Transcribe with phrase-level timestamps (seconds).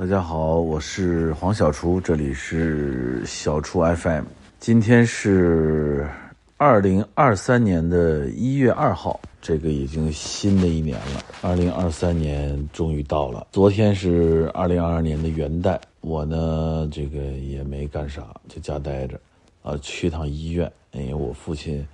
[0.00, 4.24] 大家好，我是黄小厨，这里是小厨 FM。
[4.58, 6.08] 今天是
[6.56, 11.22] 二零二三年的一月二号，这个已经新的一年了。
[11.42, 19.20] 二零二三年终于到了，昨天是二零二二年的元旦，我呢这个也没干啥，就家待着，
[19.60, 21.86] 啊，去趟医院，因为我父亲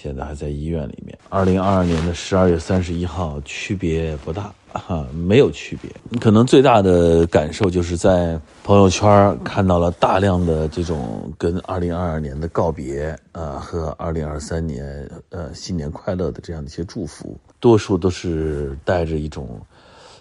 [0.00, 1.18] 现在还在医院里面。
[1.28, 4.54] 二零二二年的十二月三十一号，区别不大。
[4.72, 5.90] 哈，没有区别。
[6.20, 19.60] 可能最大的感受就是在朋友圈看到了大量的这种跟2022年的告别呃，和2023年呃新年快乐的这样的一些祝福，多数都是带着一种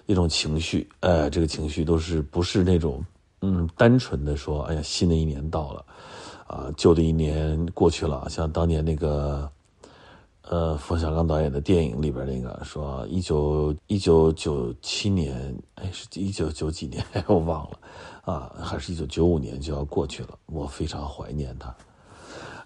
[0.08, 3.06] 一种情绪，呃，这个情绪都是不是那种
[3.42, 5.86] 嗯单纯的说，哎呀，新的一年到了，
[6.48, 9.48] 啊，旧的一年过去了，像当年那个。
[10.50, 17.80] 呃，冯小刚导演的电影里边那个说，一九一九九七年，哎，是一九九几年， 我忘了，
[18.22, 21.76] 啊，还是一九九五年就要过去了，我非常怀念他。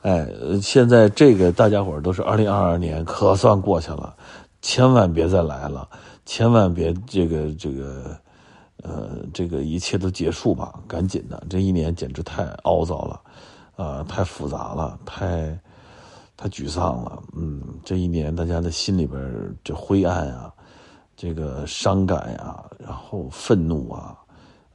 [0.04, 0.28] 哎，
[0.62, 4.16] 现在这个大家伙都是二零二二年可算过去了，
[4.62, 5.90] 千万别再来了，
[6.24, 8.16] 千万别这个这个，
[8.84, 13.22] 呃，这个一切都结束吧，赶紧的，这一年简直太凹糟了，
[13.76, 15.59] 啊，太复杂了，太。
[16.36, 20.52] 他沮丧了，嗯，这一年大家的心里边这灰暗啊，
[21.16, 24.18] 这个伤感呀，然后愤怒啊，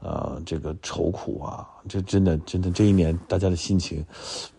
[0.00, 4.04] 呃，这个愁苦啊，这真的真的这一年大家的心情，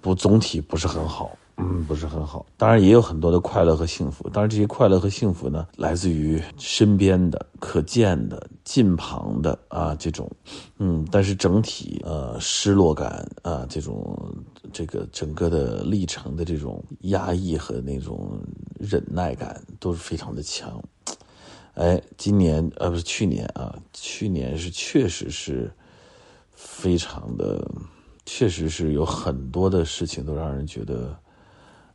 [0.01, 1.31] 不总体不是很好。
[1.59, 2.45] 嗯，不是很好。
[2.55, 4.29] 当然也有很多的快乐和幸福。
[4.29, 10.29] 当然这些快乐和幸福呢，来自于身边的、可见的、近旁的啊这种，
[10.77, 14.15] 嗯，但是整体呃失落感啊这种
[14.71, 18.39] 这个整个的历程的这种压抑和那种
[18.79, 20.79] 忍耐感都是非常的强。
[21.73, 25.71] 哎，今年呃不是去年啊，去年是确实是
[26.51, 27.67] 非常的，
[28.27, 31.17] 确实是有很多的事情都让人觉得。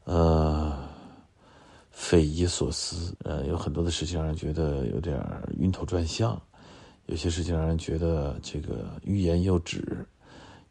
[0.04, 0.76] 呃，
[1.90, 3.14] 匪夷所思。
[3.24, 5.24] 呃，有很多的事情让人觉得有点
[5.58, 6.40] 晕头转向，
[7.06, 10.04] 有些事情让人觉得这个欲言又止，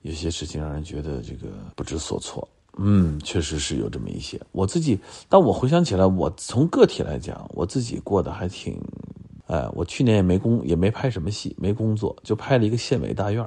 [0.01, 2.47] 有些事情让人觉得这个不知所措。
[2.77, 4.39] 嗯，确实是有这么一些。
[4.51, 4.97] 我自己，
[5.27, 8.79] 但我回想起来，我从个体来讲，我自己过得还挺……
[9.47, 13.45] 哎，我去年也没工，也没拍什么戏，没工作，就拍了一个县委大院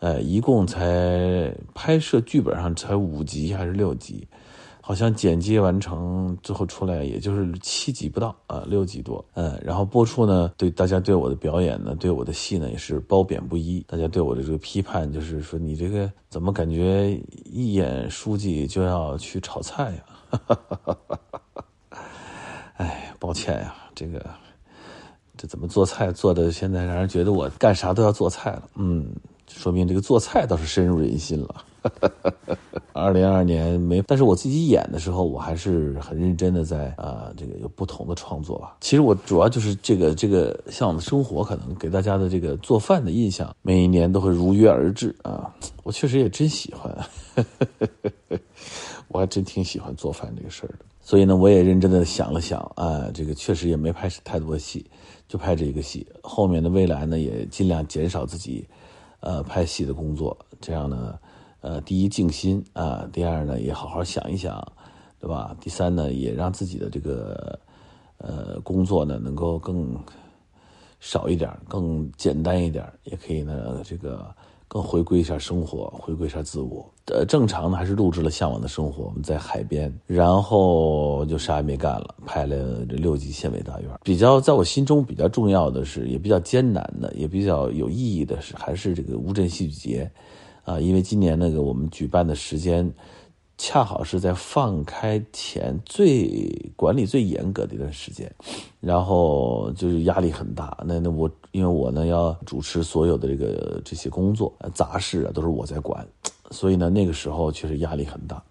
[0.00, 4.28] 呃，一共才拍摄剧本上才五集还是六集。
[4.86, 13.80] 好像剪接完成之后出来也就是七集不到啊，六集多，嗯，然后播出呢，对大家对我的表演呢，对我的戏呢也是褒贬不一。
[13.88, 20.04] 大家对我的这个批判就是说，你这个怎么感觉一演书记就要去炒菜呀？
[22.76, 24.22] 哎，抱歉呀，这个
[25.38, 28.68] 这怎么做菜做的现在让人觉得我干啥都要做菜了？
[28.74, 29.08] 嗯，
[29.48, 31.64] 说明这个做菜倒是深入人心了。
[32.94, 38.76] 二零二二年没，但是我自己演的时候，我还是很认真的在啊，这个有不同的创作吧。
[38.80, 45.52] 其实我主要就是这个这个像我们生活，可能给大家的这个做饭的印象，每一年都会如约而至啊。
[45.82, 46.96] 我确实也真喜欢，
[49.08, 50.84] 我还真挺喜欢做饭这个事儿的。
[51.00, 54.86] 所以呢，我也认真的想了想啊，这个确实也没拍太多戏，
[55.28, 56.06] 就拍这一个戏。
[56.22, 58.66] 后面的未来呢，也尽量减少自己
[59.20, 61.18] 呃拍戏的工作，这样呢。
[61.64, 64.62] 呃，第一静心啊，第二呢也好好想一想，
[65.18, 65.56] 对吧？
[65.58, 67.58] 第三呢也让自己的这个
[68.18, 69.96] 呃工作呢能够更
[71.00, 74.26] 少一点，更简单一点，也可以呢这个
[74.68, 76.84] 更回归一下生活，回归一下自我。
[77.06, 83.88] 呃，正常呢还是录制了《向往的生活》，我们在海边，然后就啥也没干了，拍了这六集县委大院。
[84.02, 90.12] 比较在我心中比较重要的是，也比较艰难的，也比较有意义的是，还是这个乌镇戏剧节。
[90.64, 92.90] 啊，因为今年那个我们举办的时间，
[93.58, 98.28] 恰好是在放开前最管理最严格的一段时间，
[98.80, 100.76] 然后就是压力很大。
[100.84, 106.06] 那那我因为我呢要主持所有的这个这些工作杂事啊，都是我在管，
[106.50, 108.42] 所以呢那个时候确实压力很大。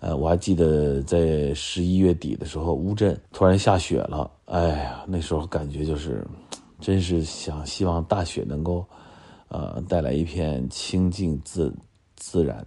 [0.00, 6.26] 呃，我还记得在十一月底的时候，乌镇突然下雪了，哎呀，那时候感觉就是，
[6.80, 8.82] 真是想希望大雪能够。
[9.50, 11.74] 呃，带来一片清净自
[12.14, 12.64] 自然，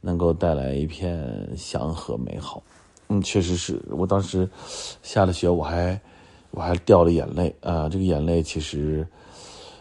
[0.00, 2.62] 能够带来一片祥和美好。
[3.08, 4.48] 嗯，确实是我当时
[5.02, 6.00] 下了雪，我还
[6.52, 7.88] 我还掉了眼泪啊。
[7.88, 9.04] 这个眼泪其实，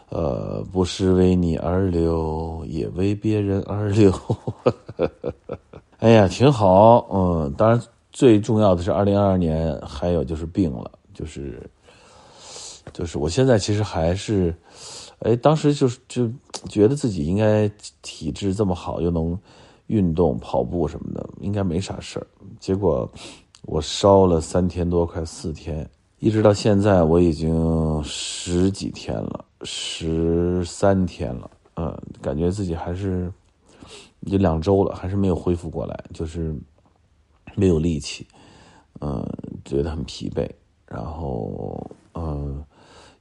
[0.09, 4.11] 呃，不是为你而流，也为别人而流。
[6.01, 7.07] 哎呀，挺好。
[7.13, 7.79] 嗯，当然
[8.11, 11.61] 最重要的是，二零二二年还有就是病了，就是
[12.91, 14.51] 就是我现在其实还是。
[15.19, 16.29] 哎，当时就是就
[16.67, 17.69] 觉得自己应该
[18.01, 19.37] 体质这么好，又能
[19.87, 22.27] 运动跑步什么的，应该没啥事儿。
[22.59, 23.09] 结果
[23.63, 25.89] 我烧了三天多，快四天，
[26.19, 33.29] 一直到现在我已经十几天了，十三天了，嗯，感觉自己还是
[34.21, 36.55] 已经两周了，还是没有恢复过来，就是
[37.55, 38.25] 没有力气，
[39.01, 39.21] 嗯，
[39.65, 40.49] 觉得很疲惫，
[40.87, 42.63] 然后嗯，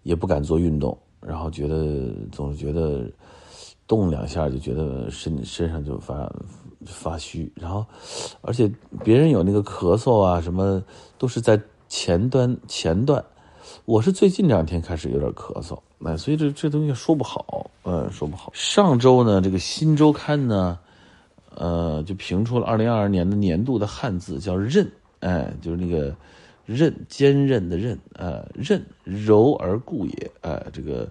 [0.05, 0.97] 也不敢做运动。
[1.21, 3.05] 然后觉得总是觉得
[3.87, 6.31] 动两下就觉得身身上就发
[6.87, 7.85] 发虚，然后
[8.41, 8.71] 而且
[9.03, 10.83] 别人有那个咳嗽啊什么
[11.19, 13.23] 都是在前端前段，
[13.85, 18.51] 我是最近两天开始有点咳嗽，哎，所以这这东西说不好，嗯，说不好。
[18.55, 20.79] 上周呢，这个新周刊呢，
[21.55, 24.89] 呃，就评出了二零二二年的年度的汉字叫“任”，
[25.21, 26.15] 哎，就是那个。
[26.69, 31.11] 韧，坚韧的韧，呃，韧柔而固也，呃，这个，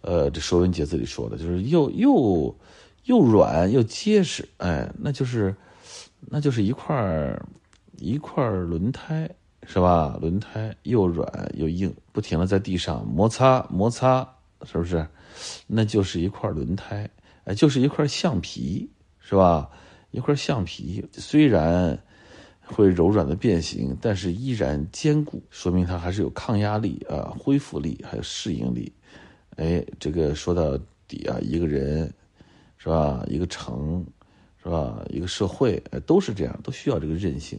[0.00, 2.56] 呃，这《说文解字》里说的，就是又又
[3.06, 5.52] 又软又结实，哎，那就是，
[6.20, 7.36] 那就是一块
[7.98, 9.28] 一块轮胎，
[9.66, 10.16] 是吧？
[10.20, 14.24] 轮胎又软又硬，不停的在地上摩擦摩擦，
[14.62, 15.04] 是不是？
[15.66, 17.10] 那就是一块轮胎，
[17.42, 18.88] 哎，就是一块橡皮，
[19.18, 19.68] 是吧？
[20.12, 21.98] 一块橡皮，虽然。
[22.66, 28.92] 会柔软的变形，但是依然坚固，说明它还是有抗压力啊、恢复力还有适应力。
[29.56, 30.76] 哎，这个说到
[31.08, 32.12] 底啊，一个人
[32.76, 33.24] 是吧？
[33.28, 34.04] 一个城
[34.62, 35.02] 是吧？
[35.08, 37.58] 一个社会，都是这样，都需要这个韧性。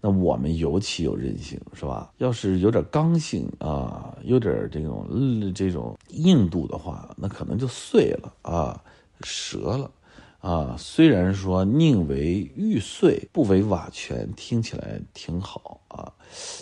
[0.00, 2.10] 那我们尤其有韧性是吧？
[2.16, 5.06] 要是有点刚性啊，有点这种
[5.54, 8.82] 这种硬度的话，那可能就碎了啊，
[9.20, 9.90] 折了。
[10.40, 16.10] 啊，虽然说宁为玉碎，不为瓦全，听起来挺好啊，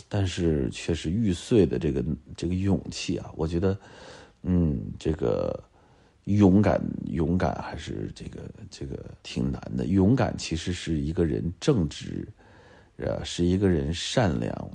[0.09, 2.05] 但是却是玉碎的这个
[2.37, 3.79] 这个勇气啊，我觉得，
[4.43, 5.63] 嗯，这个
[6.25, 9.87] 勇敢勇敢还是这个这个挺难的。
[9.87, 12.27] 勇敢其实是一个人正直，
[12.97, 14.71] 呃，是一个人善良，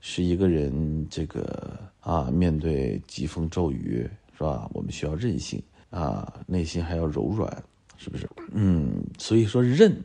[0.00, 4.66] 是一个人这个啊，面对疾风骤雨是吧？
[4.72, 7.62] 我们需要韧性啊，内心还要柔软。
[7.96, 8.28] 是不是？
[8.52, 10.02] 嗯，所以说“认”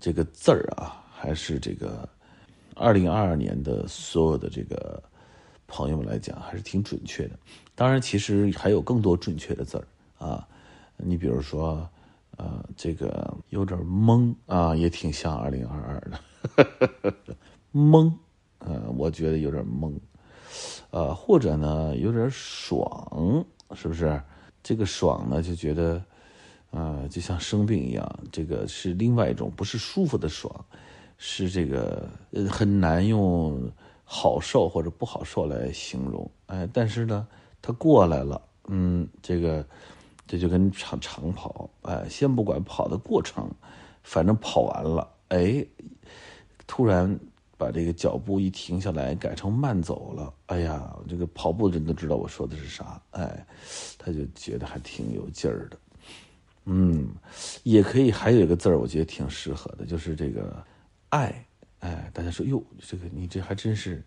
[0.00, 2.08] 这个字儿啊，还是这个
[2.74, 5.02] 二零二二年的所有的这个
[5.66, 7.38] 朋友们来讲，还是挺准确的。
[7.74, 9.86] 当然，其实还有更多准确的字儿
[10.26, 10.46] 啊。
[10.96, 11.88] 你比如说，
[12.36, 17.14] 呃，这个有点懵啊，也挺像二零二二的
[17.72, 18.12] 懵。
[18.60, 19.94] 嗯，我觉得有点懵。
[20.90, 23.44] 呃，或者呢，有点爽，
[23.74, 24.20] 是不是？
[24.62, 26.02] 这个爽呢，就觉得。
[26.70, 30.64] 啊，就像生病一样，这个是另外一种不是舒服的爽，
[31.18, 33.70] 是这个呃很难用
[34.04, 36.30] 好受或者不好受来形容。
[36.46, 37.26] 哎，但是呢，
[37.60, 39.66] 他过来了，嗯，这个
[40.26, 43.50] 这就跟长长跑，哎，先不管跑的过程，
[44.04, 45.66] 反正跑完了，哎，
[46.68, 47.18] 突然
[47.58, 53.44] 把这个脚步一停下来，改成慢走了，哎呀，这个跑步的人都知道我说的是啥，哎，
[53.98, 55.76] 他就觉得还挺有劲儿的。
[56.66, 57.08] 嗯，
[57.62, 60.64] 也可以，还有一个字儿，我觉得挺适合的，就是这个
[61.10, 61.44] “爱”。
[61.80, 64.04] 哎，大家说哟，这个你这还真是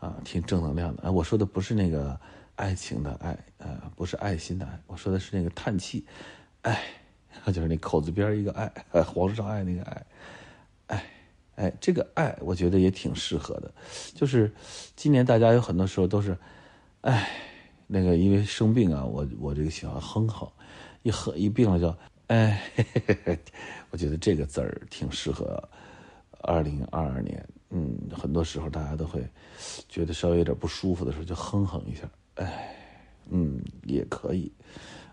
[0.00, 1.04] 啊，挺正能量的。
[1.04, 2.18] 哎，我说的不是那个
[2.56, 6.04] 爱情的爱，呃，不是爱心的爱，我说的是那个叹气，
[6.62, 6.82] 哎，
[7.46, 8.68] 就是那口字边一个爱，
[9.04, 10.06] 皇上爱那个爱，
[10.88, 11.04] 哎，
[11.54, 13.72] 哎，这个爱，我觉得也挺适合的。
[14.12, 14.52] 就是
[14.96, 16.36] 今年大家有很多时候都是，
[17.02, 17.30] 哎，
[17.86, 20.50] 那个因为生病啊，我我这个喜欢哼哼。
[21.02, 21.94] 一喝一病了就，
[22.28, 22.62] 哎，
[23.90, 25.62] 我觉得这个字儿挺适合
[26.40, 27.46] 二零二二年。
[27.70, 29.26] 嗯，很多时候大家都会
[29.88, 32.02] 觉得稍微有点不舒服的时候就哼哼一下，
[32.34, 32.76] 哎，
[33.30, 34.52] 嗯，也可以。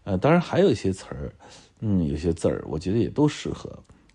[0.03, 1.33] 呃，当然还有一些词儿，
[1.79, 3.71] 嗯，有些字儿我觉得也都适合。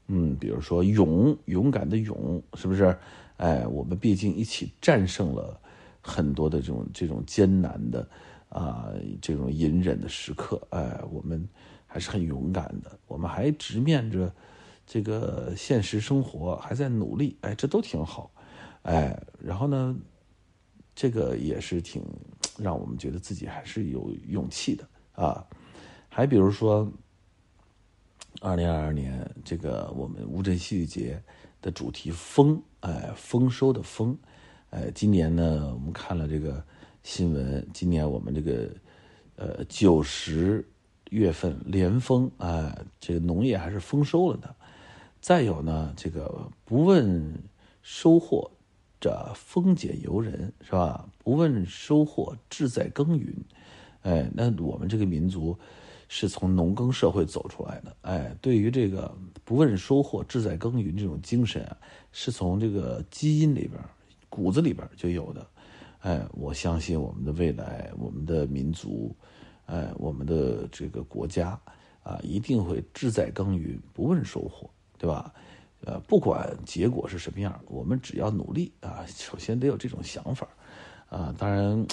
[0.09, 2.95] 嗯，比如说勇，勇敢的勇，是不是？
[3.39, 5.59] 哎，我们毕竟一起战胜了
[6.03, 8.07] 很多的这种这种艰难的。
[8.55, 8.89] 啊，
[9.21, 11.47] 这种隐忍的时刻，哎，我们
[11.89, 12.99] 还是很勇敢的。
[13.09, 14.33] 我们还直面着
[14.87, 18.31] 这个现实生活，还在努力，哎，这都挺好，
[18.83, 19.21] 哎。
[19.41, 19.97] 然后呢，
[20.95, 22.01] 这个也是挺
[22.57, 24.89] 让我们觉得自己还是有勇气的
[25.21, 25.45] 啊。
[26.09, 26.89] 还比如说，
[28.41, 31.21] 二零二二年这个我们乌镇戏剧节
[31.61, 34.17] 的主题“丰”，哎，丰收的“丰”，
[34.71, 36.65] 哎，今年呢，我们看了这个。
[37.05, 38.71] 新闻，今年我们这个，
[39.37, 40.67] 呃，九十
[41.11, 44.57] 月份连丰啊，这个农业还是丰收了的。
[45.21, 47.39] 再有呢，这个不问
[47.83, 48.51] 收获，
[48.99, 51.07] 这丰俭由人是吧？
[51.23, 53.35] 不问收获，志在耕耘。
[54.01, 55.57] 哎，那我们这个民族
[56.09, 61.77] 是从农耕社会走出来的，哎，对于这个不问收获、志在耕耘这种精神啊，
[62.13, 63.73] 是从这个基因里边、
[64.31, 65.47] 骨子里边就有的。
[66.05, 69.11] 哎，我相信我们的未来，我们的民族，
[69.65, 71.59] 哎，我们的这个国家
[72.03, 74.69] 啊，一定会志在耕耘，不问收获，
[74.99, 75.33] 对吧？
[75.87, 80.47] 呃，不管结果是什么样，我们只要努力啊，首先得有这种想法
[81.09, 81.35] 啊。
[81.39, 81.87] 当然，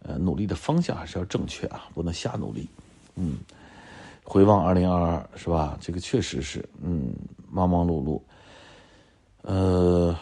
[0.00, 2.68] 呃，努力的方向还是要正确啊，不能瞎努力。
[3.16, 3.38] 嗯，
[4.22, 5.78] 回望二零二二，是吧？
[5.80, 7.14] 这个确实是，嗯，
[7.50, 8.20] 忙忙碌碌，
[9.40, 10.14] 呃。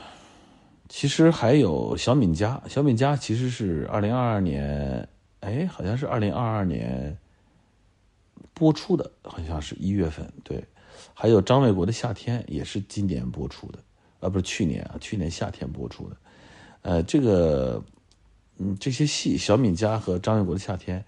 [0.95, 5.09] 其实还有小敏家，小敏家其实是二零二二年，
[5.41, 7.17] 哎，好像是二零二二年
[8.53, 10.31] 播出的，好像是一月份。
[10.45, 10.63] 对，
[11.15, 13.79] 还有张卫国的夏天也是今年播出的，
[14.21, 16.17] 啊，不是去年啊，去年夏天播出的。
[16.83, 17.83] 呃，这个，
[18.59, 21.03] 嗯，这些戏，小敏家和张卫国的夏天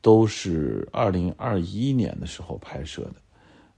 [0.00, 3.14] 都是二零二一年的时候拍摄的。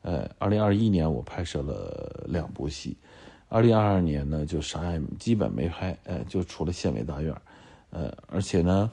[0.03, 2.97] 呃，二零二一年我拍摄了两部戏。
[3.53, 7.37] 二零二二年呢，就啥也基本没拍，呃，就除了县委大院，
[7.91, 8.91] 呃，而且呢，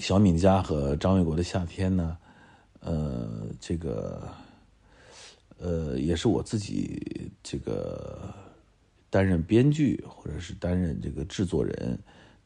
[0.00, 2.18] 小敏家和张卫国的夏天呢，
[2.80, 4.28] 呃，这个，
[5.58, 8.34] 呃，也是我自己这个
[9.08, 11.96] 担任编剧或者是担任这个制作人、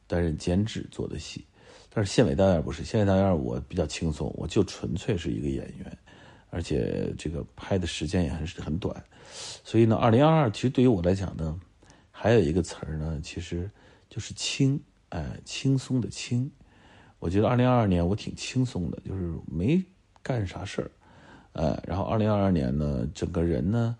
[0.06, 1.42] 担任监制做的戏，
[1.88, 5.98] 但是县委大院不是，县委大院我比较轻松，我就纯粹是一个演员。
[6.50, 9.04] 而且这个拍的时间也很很短，
[9.62, 11.60] 所以呢，二零二二其实对于我来讲呢，
[12.10, 13.70] 还有一个词儿呢，其实
[14.08, 16.50] 就是轻，哎，轻松的轻。
[17.18, 19.84] 我觉得二零二二年我挺轻松的，就是没
[20.22, 20.90] 干啥事儿，
[21.52, 23.96] 哎，然后二零二二年呢，整个人呢，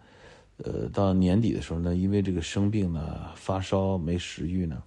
[0.59, 4.83] 呃，到年底的时候呢，因为这个生病呢，发烧没食欲呢，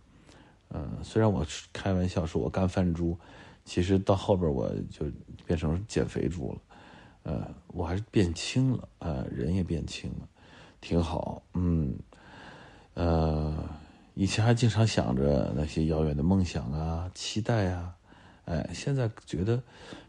[0.69, 3.17] 嗯，虽然我开玩笑说我干饭猪，
[3.65, 5.05] 其实到后边我就
[5.45, 6.61] 变成减肥猪了。
[7.23, 10.27] 呃，我还是变轻了，呃，人也变轻了，
[10.81, 11.95] 挺好，嗯，
[12.95, 13.69] 呃，
[14.15, 17.95] 以前还经常想着那些遥远的梦想啊、期待啊，
[18.45, 19.61] 哎，现在觉得，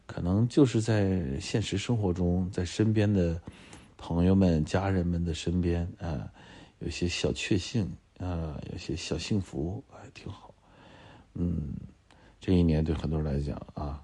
[0.07, 3.38] 可能就是在现实生活中，在身边的
[3.99, 6.33] 朋友们、家人们的身边，啊，
[6.78, 7.85] 有些小确幸，
[8.19, 10.54] 啊，有些小幸福，还挺好，
[11.35, 11.75] 嗯，
[12.40, 14.02] 这一年对很多人来讲啊，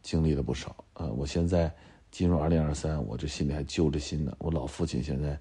[0.00, 1.70] 经历了不少，呃，我现在。
[2.10, 4.36] 进入二零二三，我这心里还揪着心呢。
[4.38, 5.38] 我老父亲现在，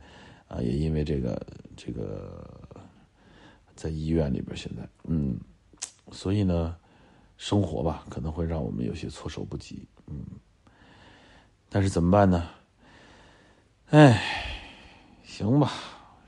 [0.47, 2.47] 啊，也因为这个这个，
[3.75, 4.55] 在医院里边。
[4.55, 5.39] 现在，嗯，
[6.11, 6.75] 所以呢，
[7.37, 10.23] 生活吧，可能会让我们有些措手不及，嗯。
[11.69, 12.49] 但是怎么办呢？
[13.89, 14.21] 哎，
[15.23, 15.71] 行吧，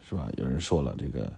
[0.08, 0.30] 是吧？
[0.38, 1.34] 有人说了，这个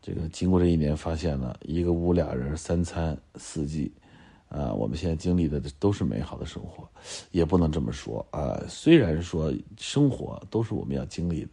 [0.00, 3.92] 这个，经过这一年，发现了一个屋俩人，三餐四季。
[4.52, 6.86] 啊，我们现在经历的都是美好的生活，
[7.30, 8.60] 也不能这么说啊。
[8.68, 11.48] 虽然说生活都是我们要经历的，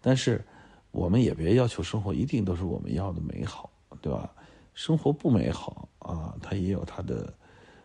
[0.00, 0.42] 但是
[0.90, 4.32] 我们也别要求生活一定都是我们要的美好，对吧？
[4.72, 7.34] 生活不美好啊，它也有它的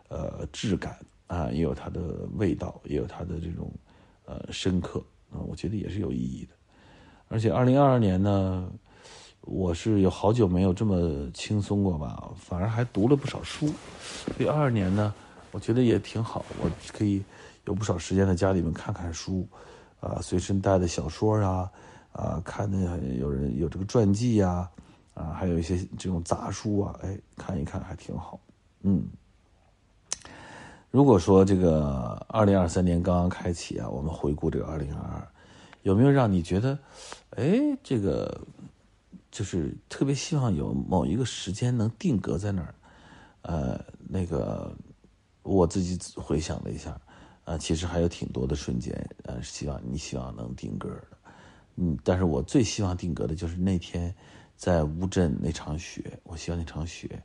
[0.08, 3.70] 呃质感啊，也有它的味道，也有它的这种
[4.24, 6.54] 呃深刻啊，我觉得也是有意义的。
[7.28, 8.72] 而且二零二二年呢。
[9.46, 13.68] 我是有好久没有这么轻松过吧，反而还读了不少书。
[13.68, 15.14] 所以二二年呢，
[15.52, 17.22] 我觉得也挺好，我可以
[17.66, 19.46] 有不少时间在家里面看看书，
[20.00, 21.70] 啊，随身带的小说啊，
[22.14, 24.70] 啊，看的有人有这个传记呀，
[25.14, 28.40] 啊，还有一些这种杂书啊，哎，看一看还挺好。
[28.84, 29.06] 嗯，
[30.90, 35.28] 如果说这个二零二三年刚刚开启啊，我们回顾这个二零二二，
[35.82, 36.80] 有没有让你觉得，
[37.32, 38.40] 哎，这个？
[39.34, 42.76] 就是特别希望有某一个时间能定格在那儿，
[43.42, 44.72] 呃，那个
[45.42, 47.02] 我自己回想了一下，
[47.44, 51.08] 啊，其实还有挺多的瞬间，呃，希望你希望能定格的，
[51.78, 54.14] 嗯，但是我最希望定格的就是那天
[54.56, 57.20] 在乌镇那场雪，我希望那场雪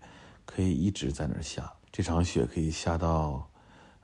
[0.47, 3.47] 可以一直在那儿下，这场雪可以下到，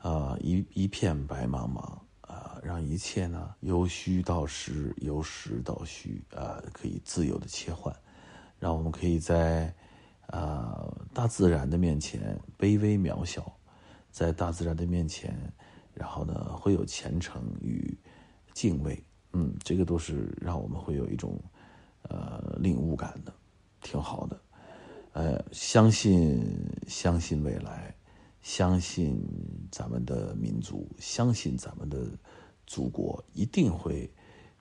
[0.03, 2.04] 啊，一一片白茫茫。
[2.35, 7.95] 啊让一切呢由虚到实，由实到虚，啊，可以自由的切换，
[8.59, 9.73] 让我们可以在
[10.27, 13.57] 啊大自然的面前卑微渺小，
[14.11, 15.39] 在大自然的面前，
[15.95, 17.97] 然后呢会有虔诚与
[18.53, 19.01] 敬畏，
[19.33, 21.41] 嗯，这个都是让我们会有一种
[22.03, 23.33] 呃领悟感的，
[23.81, 24.41] 挺好的，
[25.13, 26.43] 呃，相信
[26.89, 27.95] 相信未来，
[28.45, 29.19] 相信
[29.73, 32.07] 咱们的民族，相信咱们的。
[32.67, 34.11] 祖国一定会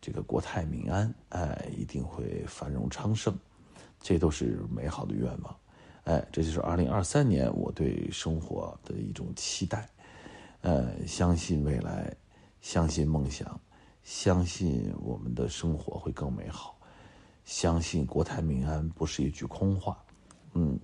[0.02, 3.34] 这个国泰民安，哎，一定会繁荣昌盛，
[4.02, 5.56] 这都是美好的愿望。
[6.04, 9.90] 哎，这就是二零二三年我对生活的一种期待。
[10.60, 12.14] 呃，相信未来，
[12.60, 13.58] 相信梦想，
[14.04, 16.78] 相信我们的生活会更美好，
[17.46, 19.98] 相信国泰民安不是一句空话。
[20.56, 20.78] 嗯，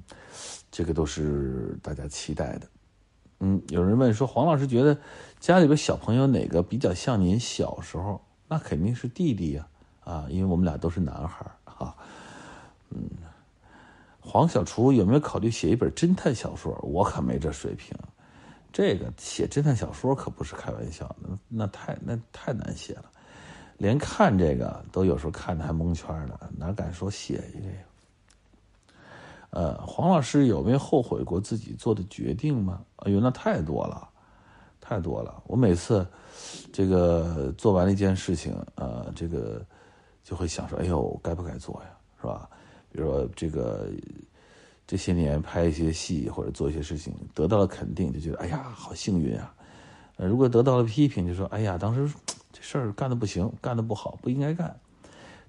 [0.72, 2.70] 这个都是大家期待的。
[3.40, 4.98] 嗯，有人问说，黄老师觉得
[5.40, 8.20] 家里边小朋友哪个比较像您小时候？
[8.48, 9.68] 那肯定是弟弟呀，
[10.04, 11.96] 啊，因为我们俩都是男孩啊。
[12.90, 13.08] 嗯，
[14.20, 16.78] 黄小厨有没有考虑写一本侦探小说？
[16.82, 17.96] 我可没这水平，
[18.74, 23.06] 这个写侦探小说可不是开玩笑，那那太那太难写了，
[23.78, 27.84] 连看这个都有时候看的还蒙圈呢，哪敢说写一个呀？
[29.52, 32.82] 呃，黄老师有没有后悔过自己做的决定吗？
[32.98, 34.08] 哎呦，那太多了，
[34.80, 35.42] 太多了。
[35.48, 36.06] 我每次
[36.72, 39.66] 这个做完了一件事情，呃，这个
[40.24, 41.90] 就会想说，哎呦，该不该做呀？
[42.22, 42.50] 是吧？
[42.92, 43.88] 比如说这个
[44.86, 49.54] 这些年拍一些戏或者做一些事情，得到了肯定，就觉得哎呀，好幸运啊。
[50.18, 52.14] 呃，如果得到了批评，就说哎呀，当时
[52.52, 54.80] 这事儿干的不行，干的不好，不应该干。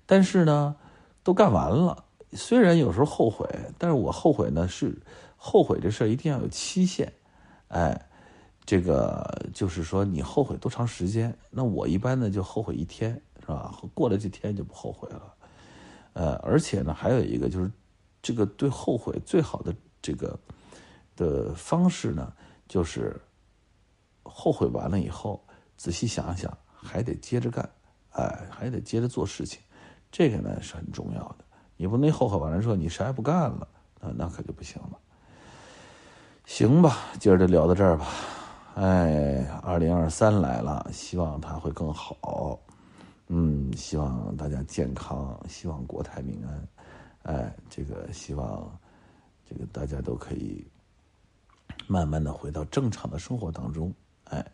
[0.06, 0.74] 但是呢，
[1.22, 2.04] 都干完了。
[2.32, 4.96] 虽然有时候后悔，但是我后悔呢是
[5.36, 7.12] 后悔这事一定要有期限，
[7.68, 8.08] 哎，
[8.64, 11.36] 这个就是说你后悔多长时间？
[11.50, 13.74] 那我一般呢就后悔一天，是吧？
[13.94, 15.34] 过了这天就不后悔了，
[16.12, 17.70] 呃，而且呢还有一个就是，
[18.22, 20.38] 这个对后悔最好的这个
[21.16, 22.32] 的方式呢，
[22.68, 23.20] 就是
[24.22, 25.42] 后悔完了以后
[25.76, 27.68] 仔细想想，还得接着干，
[28.10, 29.60] 哎，还得接着做事情，
[30.12, 31.44] 这个呢是很重要的。
[31.80, 33.66] 你不能后悔完了说你啥也不干了，
[34.02, 34.98] 那那可就不行了。
[36.44, 38.06] 行吧，今儿就聊到这儿吧。
[38.74, 42.60] 哎，二零二三来了，希望它会更好。
[43.28, 46.68] 嗯，希望大家健康，希望国泰民安。
[47.22, 48.70] 哎，这个希望
[49.48, 50.62] 这个大家都可以
[51.86, 53.90] 慢慢的回到正常的生活当中。
[54.24, 54.44] 哎，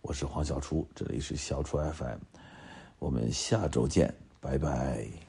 [0.00, 2.18] 我是黄小厨，这里是小厨 FM，
[3.00, 5.27] 我们下周见，拜拜。